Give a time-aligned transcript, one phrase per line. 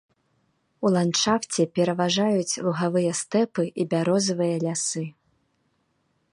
[0.87, 5.05] У ландшафце пераважаюць лугавыя стэпы і бярозавыя лясы.